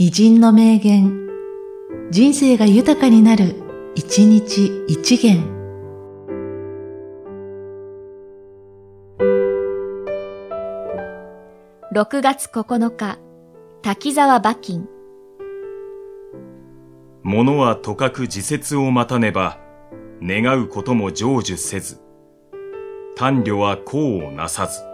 [0.00, 1.28] 偉人の名言、
[2.12, 3.56] 人生が豊かになる、
[3.96, 5.42] 一日一元。
[11.92, 13.18] 6月9日、
[13.82, 14.86] 滝沢馬琴。
[17.24, 19.58] 物はとかく自節を待たねば、
[20.22, 22.00] 願うことも成就せず、
[23.16, 24.87] 短慮は功をなさず。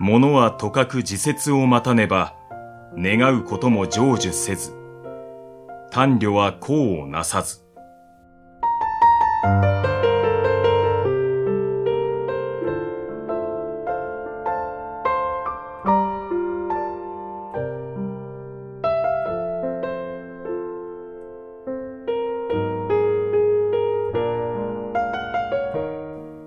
[0.00, 2.34] 物はとかく自節を待たねば、
[2.96, 4.72] 願うことも成就せず、
[5.90, 7.60] 短慮は功をなさず。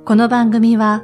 [0.06, 1.04] この番組は、